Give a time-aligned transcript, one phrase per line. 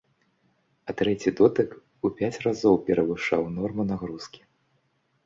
[0.87, 1.69] А трэці дотык
[2.09, 4.41] у пяць разоў перавышаў норму нагрузкі.